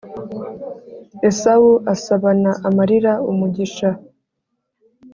[1.29, 3.89] Esawu asabana amarira umugisha.